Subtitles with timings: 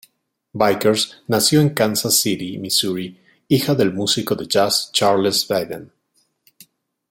[0.55, 5.91] Vickers nació en Kansas City, Missouri, hija del músico de jazz Charles Vedder.